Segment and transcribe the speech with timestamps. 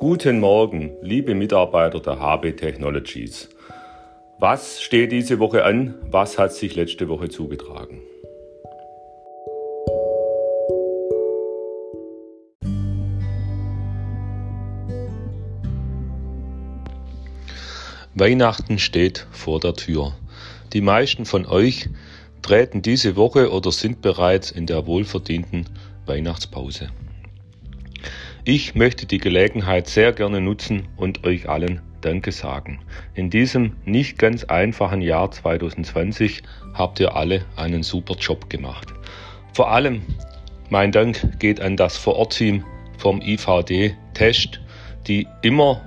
[0.00, 3.48] Guten Morgen, liebe Mitarbeiter der HB Technologies.
[4.38, 5.96] Was steht diese Woche an?
[6.08, 8.00] Was hat sich letzte Woche zugetragen?
[18.14, 20.12] Weihnachten steht vor der Tür.
[20.74, 21.88] Die meisten von euch
[22.42, 25.64] treten diese Woche oder sind bereits in der wohlverdienten
[26.06, 26.88] Weihnachtspause.
[28.50, 32.80] Ich möchte die Gelegenheit sehr gerne nutzen und euch allen Danke sagen.
[33.12, 38.88] In diesem nicht ganz einfachen Jahr 2020 habt ihr alle einen super Job gemacht.
[39.52, 40.00] Vor allem
[40.70, 42.64] mein Dank geht an das Vorortteam
[42.96, 44.62] vom IVD Test,
[45.06, 45.82] die immer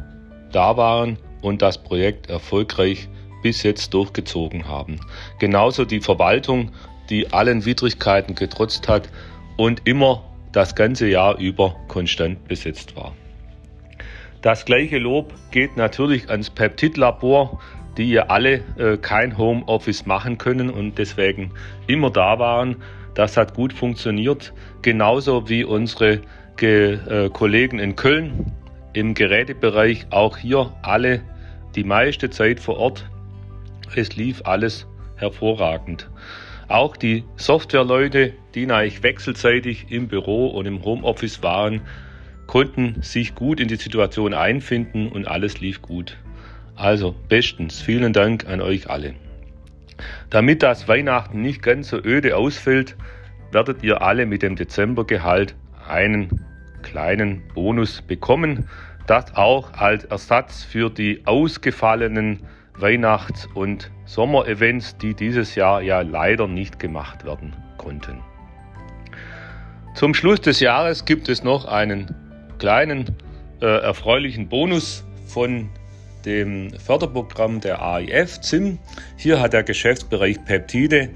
[0.52, 3.10] da waren und das Projekt erfolgreich
[3.42, 5.00] bis jetzt durchgezogen haben.
[5.40, 6.70] Genauso die Verwaltung,
[7.10, 9.10] die allen Widrigkeiten getrotzt hat
[9.58, 13.16] und immer das ganze Jahr über konstant besetzt war.
[14.42, 17.60] Das gleiche Lob geht natürlich ans Peptid-Labor,
[17.98, 21.52] die ihr alle äh, kein Homeoffice machen können und deswegen
[21.88, 22.78] immer da waren.
[23.14, 26.22] Das hat gut funktioniert, genauso wie unsere
[26.58, 28.52] Ge äh, Kollegen in Köln
[28.94, 31.22] im Gerätebereich, auch hier alle
[31.76, 33.10] die meiste Zeit vor Ort.
[33.96, 34.88] Es lief alles
[35.18, 36.10] hervorragend.
[36.72, 41.82] Auch die Softwareleute, die eigentlich wechselseitig im Büro und im Homeoffice waren,
[42.48, 46.18] konnten sich gut in die Situation einfinden und alles lief gut.
[46.78, 49.16] Also bestens, vielen Dank an euch alle.
[50.30, 52.96] Damit das Weihnachten nicht ganz so öde ausfällt,
[53.52, 55.56] werdet ihr alle mit dem Dezembergehalt
[55.90, 56.46] einen
[56.84, 58.70] kleinen Bonus bekommen,
[59.08, 62.44] das auch als Ersatz für die ausgefallenen
[62.82, 68.22] Weihnachts- und Sommerevents, die dieses Jahr ja leider nicht gemacht werden konnten.
[69.94, 72.16] Zum Schluss des Jahres gibt es noch einen
[72.60, 73.18] kleinen
[73.62, 75.70] äh, erfreulichen Bonus von
[76.26, 78.80] dem Förderprogramm der AIF ZIM.
[79.18, 81.10] Hier hat der Geschäftsbereich Peptide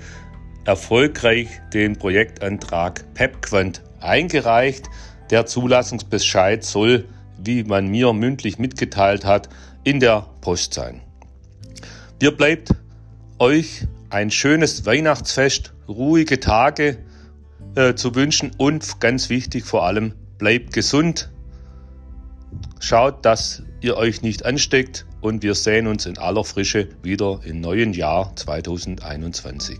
[0.66, 4.86] erfolgreich den Projektantrag PepQuant eingereicht.
[5.30, 7.06] Der Zulassungsbescheid soll,
[7.38, 9.50] wie man mir mündlich mitgeteilt hat,
[9.84, 11.02] in der Post sein.
[12.22, 12.70] Dir bleibt
[13.40, 16.98] euch ein schönes Weihnachtsfest, ruhige Tage
[17.76, 21.32] äh, zu wünschen und ganz wichtig vor allem, bleibt gesund.
[22.80, 27.60] Schaut, dass ihr euch nicht ansteckt und wir sehen uns in aller Frische wieder im
[27.60, 29.78] neuen Jahr 2021.